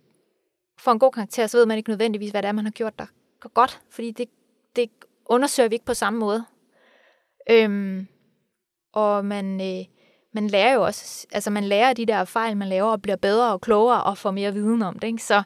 får 0.80 0.92
en 0.92 1.00
god 1.00 1.12
karakter, 1.12 1.48
så 1.48 1.58
ved 1.58 1.66
man 1.66 1.78
ikke 1.78 1.90
nødvendigvis, 1.90 2.32
hvad 2.32 2.42
det 2.42 2.48
er, 2.48 2.52
man 2.52 2.66
har 2.66 2.72
gjort 2.72 3.00
der 3.00 3.06
godt, 3.50 3.82
fordi 3.90 4.12
det, 4.12 4.30
det 4.76 4.90
undersøger 5.26 5.70
vi 5.70 5.76
ikke 5.76 5.86
på 5.86 5.94
samme 5.94 6.20
måde. 6.20 6.46
Øhm, 7.50 8.08
og 8.94 9.26
man, 9.26 9.62
øh, 9.62 9.86
man 10.34 10.48
lærer 10.48 10.74
jo 10.74 10.84
også, 10.86 11.28
altså 11.32 11.50
man 11.50 11.64
lærer 11.64 11.94
de 11.94 12.06
der 12.06 12.26
fejl, 12.26 12.58
man 12.58 12.68
laver, 12.68 12.92
og 12.92 13.02
bliver 13.02 13.16
bedre 13.16 13.54
og 13.54 13.62
klogere 13.62 14.04
og 14.04 14.18
får 14.18 14.32
mere 14.32 14.54
viden 14.54 14.82
om 14.82 15.00
det. 15.00 15.08
Ikke? 15.08 15.24
Så, 15.24 15.44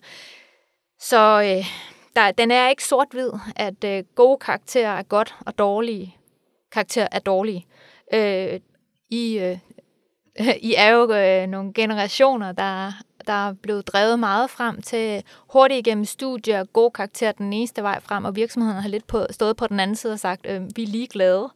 så 0.99 1.41
øh, 1.41 1.65
der, 2.15 2.31
den 2.31 2.51
er 2.51 2.69
ikke 2.69 2.83
sort-hvid, 2.83 3.29
at 3.55 3.83
øh, 3.83 4.03
gode 4.15 4.37
karakterer 4.37 4.97
er 4.97 5.03
godt, 5.03 5.35
og 5.45 5.57
dårlige 5.57 6.15
karakterer 6.71 7.07
er 7.11 7.19
dårlige. 7.19 7.65
Øh, 8.13 8.59
I, 9.09 9.39
øh, 9.39 9.57
I 10.69 10.73
er 10.77 10.89
jo 10.89 11.13
øh, 11.13 11.47
nogle 11.47 11.73
generationer, 11.73 12.51
der, 12.51 12.91
der 13.27 13.49
er 13.49 13.53
blevet 13.53 13.87
drevet 13.87 14.19
meget 14.19 14.49
frem 14.49 14.81
til 14.81 15.23
hurtigt 15.49 15.87
igennem 15.87 16.05
studier, 16.05 16.63
gode 16.63 16.91
karakterer 16.91 17.31
den 17.31 17.53
eneste 17.53 17.83
vej 17.83 17.99
frem, 17.99 18.25
og 18.25 18.35
virksomheden 18.35 18.81
har 18.81 18.89
lidt 18.89 19.07
på, 19.07 19.25
stået 19.29 19.57
på 19.57 19.67
den 19.67 19.79
anden 19.79 19.95
side 19.95 20.13
og 20.13 20.19
sagt, 20.19 20.45
øh, 20.49 20.61
vi 20.75 20.83
er 20.83 20.87
ligeglade. 20.87 21.49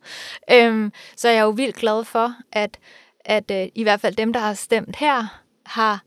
Øh, 0.52 0.92
så 1.16 1.30
jeg 1.30 1.38
er 1.38 1.44
jo 1.44 1.50
vildt 1.50 1.76
glad 1.76 2.04
for, 2.04 2.34
at 2.52 2.80
at 3.26 3.52
øh, 3.52 3.68
i 3.76 3.84
hvert 3.84 4.02
fald 4.02 4.16
dem, 4.16 4.34
der 4.34 4.40
har 4.40 4.54
stemt 4.54 4.96
her, 4.96 5.42
har, 5.66 6.04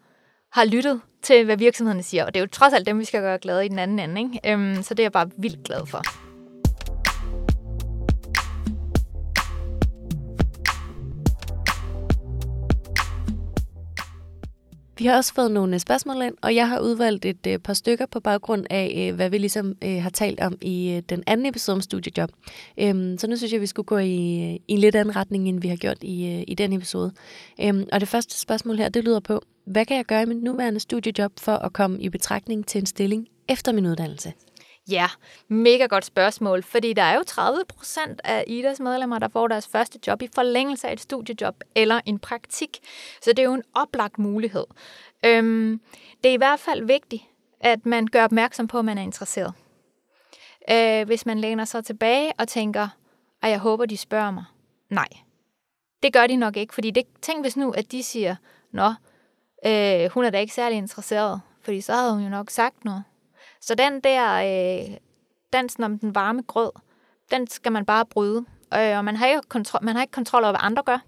har 0.52 0.64
lyttet 0.64 1.00
til, 1.22 1.44
hvad 1.44 1.56
virksomhederne 1.56 2.02
siger. 2.02 2.24
Og 2.24 2.34
det 2.34 2.40
er 2.40 2.44
jo 2.44 2.48
trods 2.52 2.74
alt 2.74 2.86
dem, 2.86 2.98
vi 2.98 3.04
skal 3.04 3.20
gøre 3.20 3.38
glade 3.38 3.66
i 3.66 3.68
den 3.68 3.78
anden 3.78 3.98
ende. 3.98 4.20
Ikke? 4.20 4.52
Øhm, 4.52 4.82
så 4.82 4.94
det 4.94 5.02
er 5.02 5.04
jeg 5.04 5.12
bare 5.12 5.30
vildt 5.36 5.64
glad 5.64 5.86
for. 5.86 6.31
Vi 14.98 15.06
har 15.06 15.16
også 15.16 15.34
fået 15.34 15.50
nogle 15.50 15.74
øh, 15.74 15.80
spørgsmål 15.80 16.22
ind, 16.22 16.34
og 16.42 16.54
jeg 16.54 16.68
har 16.68 16.80
udvalgt 16.80 17.24
et 17.24 17.46
øh, 17.46 17.58
par 17.58 17.74
stykker 17.74 18.06
på 18.06 18.20
baggrund 18.20 18.66
af, 18.70 19.08
øh, 19.10 19.14
hvad 19.14 19.30
vi 19.30 19.38
ligesom 19.38 19.74
øh, 19.84 20.02
har 20.02 20.10
talt 20.10 20.40
om 20.40 20.58
i 20.60 20.90
øh, 20.90 21.02
den 21.08 21.22
anden 21.26 21.46
episode 21.46 21.74
om 21.74 21.80
studiejob. 21.80 22.30
Øhm, 22.78 23.18
så 23.18 23.26
nu 23.26 23.36
synes 23.36 23.52
jeg, 23.52 23.60
vi 23.60 23.66
skulle 23.66 23.86
gå 23.86 23.98
i, 23.98 24.42
øh, 24.42 24.54
i 24.54 24.62
en 24.68 24.78
lidt 24.78 24.94
anden 24.94 25.16
retning, 25.16 25.48
end 25.48 25.60
vi 25.60 25.68
har 25.68 25.76
gjort 25.76 25.98
i, 26.00 26.26
øh, 26.26 26.44
i 26.48 26.54
den 26.54 26.72
episode. 26.72 27.12
Øhm, 27.60 27.86
og 27.92 28.00
det 28.00 28.08
første 28.08 28.40
spørgsmål 28.40 28.76
her, 28.76 28.88
det 28.88 29.04
lyder 29.04 29.20
på, 29.20 29.42
hvad 29.64 29.86
kan 29.86 29.96
jeg 29.96 30.04
gøre 30.04 30.22
i 30.22 30.26
mit 30.26 30.42
nuværende 30.42 30.80
studiejob 30.80 31.32
for 31.38 31.52
at 31.52 31.72
komme 31.72 32.00
i 32.00 32.08
betragtning 32.08 32.66
til 32.66 32.78
en 32.78 32.86
stilling 32.86 33.28
efter 33.48 33.72
min 33.72 33.86
uddannelse? 33.86 34.32
Ja, 34.90 35.08
mega 35.48 35.86
godt 35.86 36.04
spørgsmål, 36.04 36.62
fordi 36.62 36.92
der 36.92 37.02
er 37.02 37.14
jo 37.14 37.22
30 37.26 37.64
procent 37.68 38.20
af 38.24 38.44
IDAs 38.46 38.80
medlemmer, 38.80 39.18
der 39.18 39.28
får 39.28 39.48
deres 39.48 39.68
første 39.68 39.98
job 40.06 40.22
i 40.22 40.28
forlængelse 40.34 40.88
af 40.88 40.92
et 40.92 41.00
studiejob 41.00 41.54
eller 41.74 42.00
en 42.06 42.18
praktik. 42.18 42.78
Så 43.22 43.30
det 43.30 43.38
er 43.38 43.42
jo 43.42 43.54
en 43.54 43.62
oplagt 43.74 44.18
mulighed. 44.18 44.64
Øhm, 45.24 45.80
det 46.24 46.28
er 46.28 46.34
i 46.34 46.36
hvert 46.36 46.60
fald 46.60 46.84
vigtigt, 46.84 47.22
at 47.60 47.86
man 47.86 48.06
gør 48.06 48.24
opmærksom 48.24 48.66
på, 48.66 48.78
at 48.78 48.84
man 48.84 48.98
er 48.98 49.02
interesseret. 49.02 49.54
Øh, 50.70 51.06
hvis 51.06 51.26
man 51.26 51.38
læner 51.38 51.64
sig 51.64 51.84
tilbage 51.84 52.32
og 52.38 52.48
tænker, 52.48 52.88
at 53.42 53.50
jeg 53.50 53.58
håber, 53.58 53.86
de 53.86 53.96
spørger 53.96 54.30
mig. 54.30 54.44
Nej, 54.90 55.08
det 56.02 56.12
gør 56.12 56.26
de 56.26 56.36
nok 56.36 56.56
ikke, 56.56 56.74
fordi 56.74 56.90
det, 56.90 57.04
tænk 57.22 57.44
hvis 57.44 57.56
nu, 57.56 57.70
at 57.70 57.92
de 57.92 58.02
siger, 58.02 58.36
nå, 58.72 58.94
øh, 59.66 60.10
hun 60.10 60.24
er 60.24 60.30
da 60.30 60.38
ikke 60.38 60.54
særlig 60.54 60.78
interesseret, 60.78 61.40
fordi 61.62 61.80
så 61.80 61.92
havde 61.92 62.12
hun 62.12 62.22
jo 62.22 62.28
nok 62.28 62.50
sagt 62.50 62.84
noget. 62.84 63.04
Så 63.62 63.74
den 63.74 64.00
der 64.00 64.32
øh, 64.34 64.96
dansen 65.52 65.84
om 65.84 65.98
den 65.98 66.14
varme 66.14 66.42
grød, 66.42 66.70
den 67.30 67.46
skal 67.46 67.72
man 67.72 67.86
bare 67.86 68.06
bryde. 68.06 68.44
Øh, 68.74 68.96
og 68.96 69.04
man 69.04 69.16
har, 69.16 69.26
ikke 69.26 69.40
kontrol, 69.48 69.84
man 69.84 69.94
har 69.94 70.02
ikke 70.02 70.12
kontrol 70.12 70.42
over, 70.42 70.52
hvad 70.52 70.60
andre 70.62 70.82
gør, 70.82 70.98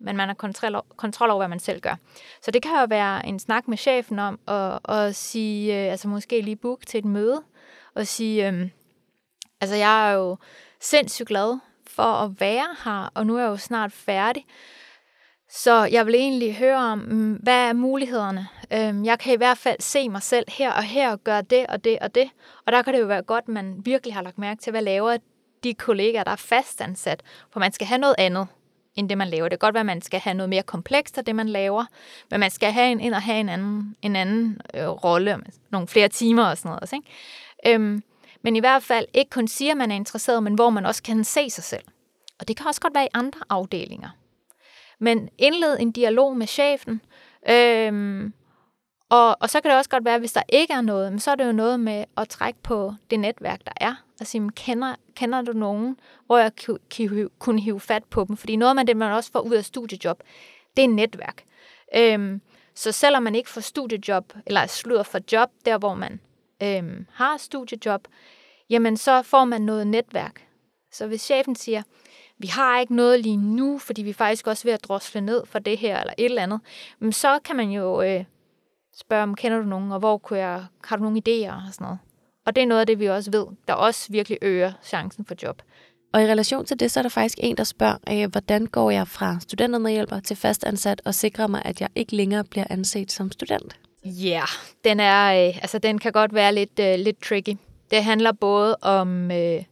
men 0.00 0.16
man 0.16 0.28
har 0.28 0.34
kontrol, 0.34 0.82
kontrol 0.96 1.30
over, 1.30 1.40
hvad 1.40 1.48
man 1.48 1.60
selv 1.60 1.80
gør. 1.80 1.96
Så 2.42 2.50
det 2.50 2.62
kan 2.62 2.80
jo 2.80 2.86
være 2.88 3.26
en 3.26 3.38
snak 3.38 3.68
med 3.68 3.76
chefen 3.76 4.18
om 4.18 4.38
at, 4.48 4.78
at 4.88 5.16
sige, 5.16 5.84
øh, 5.84 5.90
altså 5.90 6.08
måske 6.08 6.40
lige 6.40 6.56
book 6.56 6.86
til 6.86 6.98
et 6.98 7.04
møde, 7.04 7.42
og 7.94 8.06
sige, 8.06 8.48
øh, 8.48 8.70
altså 9.60 9.76
jeg 9.76 10.10
er 10.10 10.14
jo 10.14 10.36
sindssygt 10.80 11.28
glad 11.28 11.58
for 11.86 12.02
at 12.02 12.40
være 12.40 12.76
her, 12.84 13.10
og 13.14 13.26
nu 13.26 13.36
er 13.36 13.40
jeg 13.40 13.48
jo 13.48 13.56
snart 13.56 13.92
færdig. 13.92 14.46
Så 15.50 15.84
jeg 15.84 16.06
vil 16.06 16.14
egentlig 16.14 16.56
høre 16.56 16.76
om, 16.76 16.98
mm, 16.98 17.32
hvad 17.32 17.68
er 17.68 17.72
mulighederne? 17.72 18.48
Øhm, 18.72 19.04
jeg 19.04 19.18
kan 19.18 19.32
i 19.32 19.36
hvert 19.36 19.58
fald 19.58 19.76
se 19.80 20.08
mig 20.08 20.22
selv 20.22 20.44
her 20.48 20.72
og 20.72 20.82
her 20.82 21.12
og 21.12 21.24
gøre 21.24 21.42
det 21.42 21.66
og 21.66 21.84
det 21.84 21.98
og 21.98 22.14
det. 22.14 22.30
Og 22.66 22.72
der 22.72 22.82
kan 22.82 22.94
det 22.94 23.00
jo 23.00 23.06
være 23.06 23.22
godt, 23.22 23.44
at 23.44 23.48
man 23.48 23.76
virkelig 23.84 24.14
har 24.14 24.22
lagt 24.22 24.38
mærke 24.38 24.60
til, 24.60 24.70
hvad 24.70 24.82
laver 24.82 25.16
de 25.64 25.74
kollegaer, 25.74 26.24
der 26.24 26.30
er 26.30 26.36
fastansat. 26.36 27.22
For 27.52 27.60
man 27.60 27.72
skal 27.72 27.86
have 27.86 27.98
noget 27.98 28.14
andet 28.18 28.46
end 28.94 29.08
det, 29.08 29.18
man 29.18 29.28
laver. 29.28 29.48
Det 29.48 29.60
kan 29.60 29.66
godt 29.66 29.74
være, 29.74 29.80
at 29.80 29.86
man 29.86 30.02
skal 30.02 30.20
have 30.20 30.34
noget 30.34 30.50
mere 30.50 30.62
komplekst 30.62 31.18
af 31.18 31.24
det, 31.24 31.36
man 31.36 31.48
laver, 31.48 31.84
men 32.30 32.40
man 32.40 32.50
skal 32.50 32.72
have 32.72 32.92
en 32.92 33.00
ind 33.00 33.14
og 33.14 33.22
have 33.22 33.40
en 33.40 33.48
anden, 33.48 33.96
en 34.02 34.16
anden 34.16 34.60
øh, 34.74 34.88
rolle, 34.88 35.38
nogle 35.70 35.88
flere 35.88 36.08
timer 36.08 36.44
og 36.44 36.58
sådan 36.58 36.68
noget. 36.68 36.80
Også, 36.80 36.96
ikke? 36.96 37.74
Øhm, 37.74 38.02
men 38.42 38.56
i 38.56 38.60
hvert 38.60 38.82
fald 38.82 39.06
ikke 39.14 39.30
kun 39.30 39.48
sige, 39.48 39.70
at 39.70 39.76
man 39.76 39.90
er 39.90 39.96
interesseret, 39.96 40.42
men 40.42 40.54
hvor 40.54 40.70
man 40.70 40.86
også 40.86 41.02
kan 41.02 41.24
se 41.24 41.50
sig 41.50 41.64
selv. 41.64 41.84
Og 42.40 42.48
det 42.48 42.56
kan 42.56 42.66
også 42.66 42.80
godt 42.80 42.94
være 42.94 43.04
i 43.04 43.14
andre 43.14 43.40
afdelinger. 43.48 44.08
Men 44.98 45.28
indled 45.38 45.76
en 45.80 45.92
dialog 45.92 46.36
med 46.36 46.46
chefen, 46.46 47.00
øhm, 47.48 48.32
og, 49.10 49.36
og 49.40 49.50
så 49.50 49.60
kan 49.60 49.70
det 49.70 49.78
også 49.78 49.90
godt 49.90 50.04
være, 50.04 50.18
hvis 50.18 50.32
der 50.32 50.42
ikke 50.48 50.72
er 50.72 50.80
noget, 50.80 51.12
men 51.12 51.18
så 51.18 51.30
er 51.30 51.34
det 51.34 51.46
jo 51.46 51.52
noget 51.52 51.80
med 51.80 52.04
at 52.16 52.28
trække 52.28 52.58
på 52.62 52.94
det 53.10 53.20
netværk, 53.20 53.60
der 53.64 53.72
er. 53.76 53.94
Og 54.20 54.26
sige, 54.26 54.50
kender, 54.56 54.94
kender 55.16 55.42
du 55.42 55.52
nogen, 55.52 55.96
hvor 56.26 56.38
jeg 56.38 56.52
kunne 57.38 57.60
hive 57.60 57.80
fat 57.80 58.04
på 58.04 58.24
dem? 58.28 58.36
Fordi 58.36 58.56
noget 58.56 58.78
af 58.78 58.86
det, 58.86 58.96
man 58.96 59.12
også 59.12 59.32
får 59.32 59.40
ud 59.40 59.54
af 59.54 59.64
studiejob, 59.64 60.22
det 60.76 60.84
er 60.84 60.88
netværk. 60.88 61.44
Øhm, 61.96 62.40
så 62.74 62.92
selvom 62.92 63.22
man 63.22 63.34
ikke 63.34 63.50
får 63.50 63.60
studiejob, 63.60 64.32
eller 64.46 64.66
slutter 64.66 65.02
for 65.02 65.20
job, 65.32 65.50
der 65.64 65.78
hvor 65.78 65.94
man 65.94 66.20
øhm, 66.62 67.06
har 67.12 67.36
studiejob, 67.36 68.08
jamen 68.70 68.96
så 68.96 69.22
får 69.22 69.44
man 69.44 69.62
noget 69.62 69.86
netværk. 69.86 70.46
Så 70.92 71.06
hvis 71.06 71.22
chefen 71.22 71.56
siger, 71.56 71.82
vi 72.38 72.46
har 72.46 72.80
ikke 72.80 72.96
noget 72.96 73.20
lige 73.20 73.36
nu, 73.36 73.78
fordi 73.78 74.02
vi 74.02 74.10
er 74.10 74.14
faktisk 74.14 74.46
også 74.46 74.64
ved 74.64 74.72
at 74.72 74.84
drosle 74.84 75.20
ned 75.20 75.46
for 75.46 75.58
det 75.58 75.78
her, 75.78 76.00
eller 76.00 76.12
et 76.18 76.24
eller 76.24 76.42
andet, 76.42 76.60
men 76.98 77.12
så 77.12 77.38
kan 77.44 77.56
man 77.56 77.70
jo 77.70 78.02
øh, 78.02 78.24
spørge 78.96 79.22
om, 79.22 79.34
kender 79.34 79.58
du 79.58 79.64
nogen, 79.64 79.92
og 79.92 79.98
hvor 79.98 80.18
kunne 80.18 80.38
jeg, 80.38 80.64
har 80.84 80.96
du 80.96 81.02
nogle 81.02 81.22
idéer 81.28 81.52
og 81.52 81.74
sådan 81.74 81.84
noget. 81.84 81.98
Og 82.46 82.56
det 82.56 82.62
er 82.62 82.66
noget 82.66 82.80
af 82.80 82.86
det, 82.86 82.98
vi 83.00 83.06
også 83.06 83.30
ved, 83.30 83.46
der 83.68 83.74
også 83.74 84.12
virkelig 84.12 84.38
øger 84.42 84.72
chancen 84.82 85.24
for 85.24 85.34
job. 85.42 85.62
Og 86.12 86.22
i 86.22 86.26
relation 86.26 86.64
til 86.64 86.80
det, 86.80 86.90
så 86.90 87.00
er 87.00 87.02
der 87.02 87.08
faktisk 87.08 87.38
en, 87.42 87.56
der 87.56 87.64
spørger, 87.64 87.96
øh, 88.10 88.30
hvordan 88.30 88.66
går 88.66 88.90
jeg 88.90 89.08
fra 89.08 89.36
studentermedhjælper 89.40 90.20
til 90.20 90.36
fastansat 90.36 91.02
og 91.04 91.14
sikrer 91.14 91.46
mig, 91.46 91.62
at 91.64 91.80
jeg 91.80 91.88
ikke 91.94 92.16
længere 92.16 92.44
bliver 92.44 92.66
anset 92.70 93.12
som 93.12 93.32
student? 93.32 93.78
Ja, 94.04 94.28
yeah, 94.28 94.48
den 94.84 95.00
er, 95.00 95.48
øh, 95.48 95.56
altså 95.56 95.78
den 95.78 95.98
kan 95.98 96.12
godt 96.12 96.34
være 96.34 96.54
lidt, 96.54 96.78
øh, 96.80 96.94
lidt 96.98 97.22
tricky. 97.22 97.56
Det 97.90 98.04
handler 98.04 98.32
både 98.32 98.76
om 98.82 99.30
øh, 99.30 99.62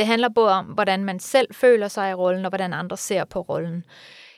det 0.00 0.06
handler 0.06 0.28
både 0.28 0.52
om, 0.52 0.64
hvordan 0.64 1.04
man 1.04 1.20
selv 1.20 1.54
føler 1.54 1.88
sig 1.88 2.10
i 2.10 2.14
rollen, 2.14 2.44
og 2.44 2.48
hvordan 2.48 2.72
andre 2.72 2.96
ser 2.96 3.24
på 3.24 3.40
rollen. 3.40 3.84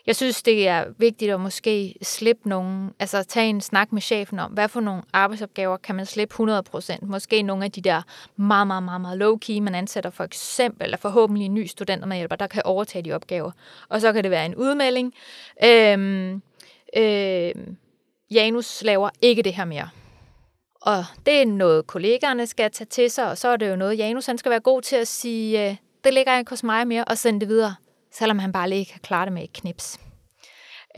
Jeg 0.07 0.17
synes, 0.17 0.43
det 0.43 0.69
er 0.69 0.85
vigtigt 0.99 1.33
at 1.33 1.41
måske 1.41 1.95
slippe 2.03 2.49
nogen, 2.49 2.91
altså 2.99 3.23
tage 3.23 3.49
en 3.49 3.61
snak 3.61 3.93
med 3.93 4.03
chefen 4.03 4.39
om, 4.39 4.53
hvad 4.53 4.69
for 4.69 4.81
nogle 4.81 5.03
arbejdsopgaver 5.13 5.77
kan 5.77 5.95
man 5.95 6.07
slippe 6.07 6.35
100%. 6.35 7.07
Måske 7.07 7.43
nogle 7.43 7.65
af 7.65 7.73
de 7.73 7.81
der 7.81 8.03
meget, 8.37 8.67
meget, 8.67 8.83
meget, 8.83 9.01
meget 9.01 9.19
low-key, 9.23 9.61
man 9.61 9.75
ansætter 9.75 10.11
for 10.11 10.25
eksempel, 10.25 10.85
eller 10.85 10.97
forhåbentlig 10.97 11.47
en 11.47 11.55
ny 11.55 11.67
studentermedhjælper, 11.67 12.37
der 12.37 12.47
kan 12.47 12.63
overtage 12.65 13.03
de 13.03 13.13
opgaver. 13.13 13.51
Og 13.89 14.01
så 14.01 14.13
kan 14.13 14.23
det 14.23 14.31
være 14.31 14.47
en 14.47 14.55
udmelding. 14.55 15.15
Øhm, 15.65 16.43
øhm, 16.97 17.77
Janus 18.31 18.83
laver 18.83 19.11
ikke 19.21 19.43
det 19.43 19.55
her 19.55 19.65
mere. 19.65 19.89
Og 20.83 21.05
det 21.27 21.43
er 21.43 21.47
noget, 21.47 21.87
kollegaerne 21.87 22.47
skal 22.47 22.71
tage 22.71 22.89
til 22.89 23.11
sig, 23.11 23.31
og 23.31 23.39
så 23.39 23.49
er 23.49 23.57
det 23.57 23.71
jo 23.71 23.77
noget, 23.77 23.99
Janus 23.99 24.27
han 24.27 24.39
skal 24.39 24.51
være 24.51 24.61
god 24.61 24.83
til 24.83 24.97
at 24.97 25.09
sige, 25.09 25.69
øh, 25.69 25.77
det 26.05 26.15
ligger 26.15 26.39
ikke 26.39 26.51
hos 26.51 26.63
mig 26.63 26.87
mere, 26.87 27.05
og 27.05 27.19
sende 27.19 27.41
det 27.41 27.49
videre, 27.49 27.75
selvom 28.13 28.39
han 28.39 28.53
bare 28.53 28.69
lige 28.69 28.85
kan 28.85 29.01
klare 29.01 29.25
det 29.25 29.33
med 29.33 29.45
et 29.45 29.53
knips. 29.53 30.01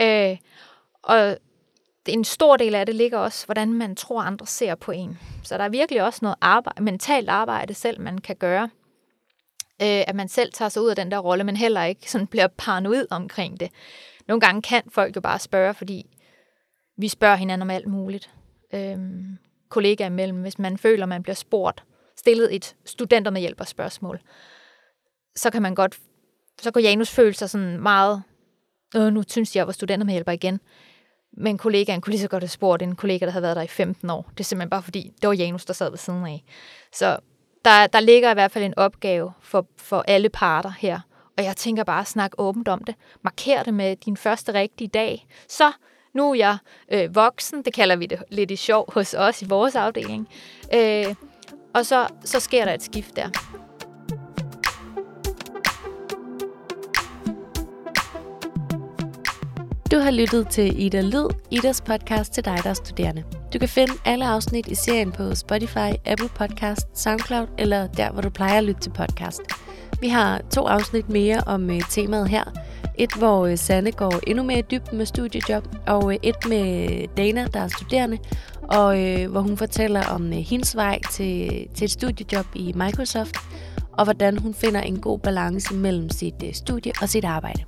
Øh, 0.00 0.36
og 1.02 1.36
en 2.08 2.24
stor 2.24 2.56
del 2.56 2.74
af 2.74 2.86
det 2.86 2.94
ligger 2.94 3.18
også, 3.18 3.46
hvordan 3.46 3.72
man 3.72 3.96
tror, 3.96 4.22
andre 4.22 4.46
ser 4.46 4.74
på 4.74 4.92
en. 4.92 5.18
Så 5.42 5.58
der 5.58 5.64
er 5.64 5.68
virkelig 5.68 6.02
også 6.02 6.18
noget 6.22 6.36
arbejde, 6.40 6.82
mentalt 6.82 7.28
arbejde 7.28 7.74
selv, 7.74 8.00
man 8.00 8.18
kan 8.18 8.36
gøre. 8.36 8.70
Øh, 9.82 10.04
at 10.06 10.14
man 10.14 10.28
selv 10.28 10.52
tager 10.52 10.68
sig 10.68 10.82
ud 10.82 10.88
af 10.88 10.96
den 10.96 11.10
der 11.10 11.18
rolle, 11.18 11.44
men 11.44 11.56
heller 11.56 11.84
ikke 11.84 12.10
sådan 12.10 12.26
bliver 12.26 12.46
paranoid 12.46 13.06
omkring 13.10 13.60
det. 13.60 13.70
Nogle 14.28 14.40
gange 14.40 14.62
kan 14.62 14.82
folk 14.88 15.16
jo 15.16 15.20
bare 15.20 15.38
spørge, 15.38 15.74
fordi 15.74 16.06
vi 16.98 17.08
spørger 17.08 17.36
hinanden 17.36 17.62
om 17.62 17.70
alt 17.70 17.86
muligt. 17.86 18.30
Øhm, 18.72 19.38
kollegaer 19.74 20.06
imellem, 20.06 20.40
hvis 20.40 20.58
man 20.58 20.78
føler, 20.78 21.06
man 21.06 21.22
bliver 21.22 21.34
spurgt, 21.34 21.84
stillet 22.16 22.54
et 22.54 22.76
studenter 22.84 23.30
med 23.30 23.40
hjælper 23.40 23.64
spørgsmål, 23.64 24.20
så 25.36 25.50
kan 25.50 25.62
man 25.62 25.74
godt, 25.74 25.98
så 26.60 26.70
kan 26.70 26.82
Janus 26.82 27.10
føle 27.10 27.34
sig 27.34 27.50
sådan 27.50 27.80
meget, 27.80 28.22
øh, 28.96 29.12
nu 29.12 29.22
synes 29.28 29.56
jeg, 29.56 29.58
jeg 29.58 29.66
var 29.66 29.72
studenter 29.72 30.04
med 30.04 30.14
hjælper 30.14 30.32
igen. 30.32 30.60
Men 31.36 31.58
kollegaen 31.58 32.00
kunne 32.00 32.10
lige 32.10 32.20
så 32.20 32.28
godt 32.28 32.42
have 32.42 32.48
spurgt 32.48 32.82
en 32.82 32.96
kollega, 32.96 33.24
der 33.24 33.32
havde 33.32 33.42
været 33.42 33.56
der 33.56 33.62
i 33.62 33.66
15 33.66 34.10
år. 34.10 34.30
Det 34.30 34.40
er 34.40 34.44
simpelthen 34.44 34.70
bare 34.70 34.82
fordi, 34.82 35.12
det 35.22 35.28
var 35.28 35.34
Janus, 35.34 35.64
der 35.64 35.72
sad 35.72 35.90
ved 35.90 35.98
siden 35.98 36.26
af. 36.26 36.44
Så 36.92 37.18
der, 37.64 37.86
der 37.86 38.00
ligger 38.00 38.30
i 38.30 38.34
hvert 38.34 38.52
fald 38.52 38.64
en 38.64 38.78
opgave 38.78 39.32
for, 39.40 39.66
for 39.76 40.04
alle 40.08 40.28
parter 40.28 40.72
her. 40.78 41.00
Og 41.38 41.44
jeg 41.44 41.56
tænker 41.56 41.84
bare, 41.84 42.00
at 42.00 42.06
snakke 42.06 42.40
åbent 42.40 42.68
om 42.68 42.84
det. 42.84 42.94
Marker 43.22 43.62
det 43.62 43.74
med 43.74 43.96
din 43.96 44.16
første 44.16 44.54
rigtige 44.54 44.88
dag. 44.88 45.26
Så 45.48 45.72
nu 46.14 46.30
er 46.30 46.34
jeg 46.34 46.56
øh, 46.92 47.14
voksen, 47.14 47.62
det 47.62 47.74
kalder 47.74 47.96
vi 47.96 48.06
det 48.06 48.22
lidt 48.30 48.50
i 48.50 48.56
sjov 48.56 48.92
hos 48.94 49.14
os 49.14 49.42
i 49.42 49.46
vores 49.48 49.74
afdeling. 49.74 50.28
Øh, 50.74 51.14
og 51.74 51.86
så, 51.86 52.06
så 52.24 52.40
sker 52.40 52.64
der 52.64 52.74
et 52.74 52.82
skift 52.82 53.16
der. 53.16 53.28
Du 59.90 59.98
har 59.98 60.10
lyttet 60.10 60.48
til 60.48 60.82
Ida 60.82 61.00
Lyd, 61.00 61.28
Idas 61.50 61.80
podcast 61.80 62.32
til 62.32 62.44
dig, 62.44 62.58
der 62.62 62.70
er 62.70 62.74
studerende. 62.74 63.24
Du 63.52 63.58
kan 63.58 63.68
finde 63.68 63.92
alle 64.04 64.26
afsnit 64.26 64.66
i 64.66 64.74
serien 64.74 65.12
på 65.12 65.34
Spotify, 65.34 65.90
Apple 66.04 66.28
Podcast, 66.28 66.88
SoundCloud 66.94 67.46
eller 67.58 67.86
der, 67.86 68.12
hvor 68.12 68.22
du 68.22 68.30
plejer 68.30 68.58
at 68.58 68.64
lytte 68.64 68.80
til 68.80 68.90
podcast. 68.90 69.40
Vi 70.00 70.08
har 70.08 70.40
to 70.54 70.66
afsnit 70.66 71.08
mere 71.08 71.42
om 71.46 71.70
øh, 71.70 71.80
temaet 71.90 72.28
her, 72.28 72.44
et, 72.98 73.14
hvor 73.14 73.46
øh, 73.46 73.58
Sanne 73.58 73.92
går 73.92 74.20
endnu 74.26 74.44
mere 74.44 74.58
i 74.58 74.62
dybden 74.70 74.98
med 74.98 75.06
studiejob, 75.06 75.68
og 75.86 76.12
øh, 76.12 76.18
et 76.22 76.36
med 76.48 76.90
øh, 76.90 77.08
Dana, 77.16 77.46
der 77.54 77.60
er 77.60 77.68
studerende, 77.68 78.18
og 78.62 78.96
hvor 79.28 79.40
hun 79.40 79.56
fortæller 79.56 80.06
om 80.06 80.32
hendes 80.32 80.76
vej 80.76 80.98
til, 81.10 81.66
til 81.74 81.84
et 81.84 81.90
studiejob 81.90 82.46
i 82.54 82.72
Microsoft, 82.76 83.36
og 83.92 84.04
hvordan 84.04 84.38
hun 84.38 84.54
finder 84.54 84.80
en 84.80 85.00
god 85.00 85.18
balance 85.18 85.74
mellem 85.74 86.10
sit 86.10 86.34
studie 86.52 86.92
og 87.02 87.08
sit 87.08 87.24
arbejde. 87.24 87.64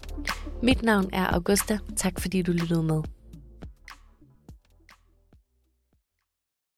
Mit 0.63 0.83
navn 0.83 1.09
er 1.13 1.27
Augusta. 1.27 1.79
Tak 1.97 2.21
fordi 2.21 2.43
du 2.43 2.53
lyttede 2.53 2.83
med. 2.83 3.16